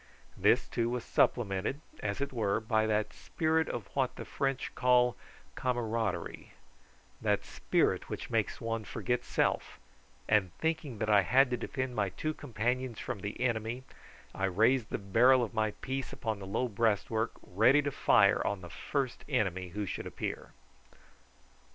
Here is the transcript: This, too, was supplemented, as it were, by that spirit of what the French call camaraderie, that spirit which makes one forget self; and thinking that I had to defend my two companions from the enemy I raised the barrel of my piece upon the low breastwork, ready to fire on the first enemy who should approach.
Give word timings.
This, 0.35 0.67
too, 0.67 0.89
was 0.89 1.03
supplemented, 1.05 1.79
as 1.99 2.21
it 2.21 2.33
were, 2.33 2.59
by 2.59 2.87
that 2.87 3.13
spirit 3.13 3.69
of 3.69 3.85
what 3.93 4.15
the 4.15 4.25
French 4.25 4.73
call 4.73 5.15
camaraderie, 5.53 6.53
that 7.21 7.45
spirit 7.45 8.09
which 8.09 8.31
makes 8.31 8.59
one 8.59 8.83
forget 8.83 9.23
self; 9.23 9.77
and 10.27 10.51
thinking 10.57 10.97
that 10.97 11.09
I 11.11 11.21
had 11.21 11.51
to 11.51 11.55
defend 11.57 11.95
my 11.95 12.09
two 12.09 12.33
companions 12.33 12.97
from 12.97 13.19
the 13.19 13.39
enemy 13.41 13.83
I 14.33 14.45
raised 14.45 14.89
the 14.89 14.97
barrel 14.97 15.43
of 15.43 15.53
my 15.53 15.69
piece 15.69 16.11
upon 16.11 16.39
the 16.39 16.47
low 16.47 16.67
breastwork, 16.67 17.33
ready 17.43 17.83
to 17.83 17.91
fire 17.91 18.41
on 18.43 18.61
the 18.61 18.71
first 18.71 19.23
enemy 19.29 19.67
who 19.67 19.85
should 19.85 20.07
approach. 20.07 20.47